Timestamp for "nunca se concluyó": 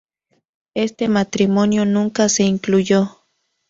1.85-3.19